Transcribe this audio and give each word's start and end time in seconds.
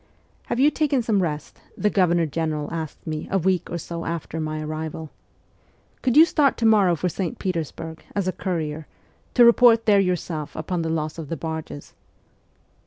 'Have 0.47 0.59
you 0.59 0.71
taken 0.71 1.03
some 1.03 1.21
rest?' 1.21 1.61
the 1.77 1.91
Governor 1.91 2.25
General 2.25 2.67
asked 2.73 3.05
me 3.05 3.27
a 3.29 3.37
week 3.37 3.69
or 3.69 3.77
so 3.77 4.03
after 4.03 4.39
my 4.39 4.59
arrival.' 4.59 5.11
Could 6.01 6.17
you 6.17 6.25
start 6.25 6.57
to 6.57 6.65
morrow 6.65 6.95
for 6.95 7.07
St. 7.07 7.37
Petersburg, 7.37 8.03
as 8.15 8.27
a 8.27 8.31
courier, 8.33 8.87
to 9.35 9.45
report 9.45 9.85
there 9.85 9.99
yourself 9.99 10.55
upon 10.55 10.81
the 10.81 10.89
loss 10.89 11.19
of 11.19 11.29
the 11.29 11.37
barges 11.37 11.93